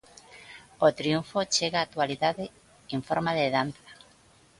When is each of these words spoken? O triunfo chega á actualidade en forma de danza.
O 0.85 0.87
triunfo 0.99 1.39
chega 1.55 1.79
á 1.81 1.85
actualidade 1.87 2.45
en 2.95 2.99
forma 3.07 3.31
de 3.39 3.45
danza. 3.55 3.89